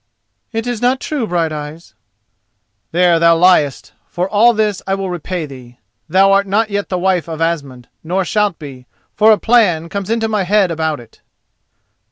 "It 0.51 0.65
is 0.65 0.81
not 0.81 0.99
true, 0.99 1.27
Brighteyes." 1.27 1.93
"There 2.91 3.19
thou 3.19 3.37
liest, 3.37 3.91
and 3.91 3.99
for 4.07 4.27
all 4.27 4.51
this 4.51 4.81
I 4.87 4.95
will 4.95 5.11
repay 5.11 5.45
thee. 5.45 5.77
Thou 6.09 6.31
art 6.31 6.47
not 6.47 6.71
yet 6.71 6.89
the 6.89 6.97
wife 6.97 7.27
of 7.27 7.39
Asmund, 7.39 7.87
nor 8.03 8.25
shalt 8.25 8.57
be, 8.57 8.87
for 9.13 9.31
a 9.31 9.37
plan 9.37 9.89
comes 9.89 10.09
into 10.09 10.27
my 10.27 10.41
head 10.41 10.71
about 10.71 10.99
it." 10.99 11.21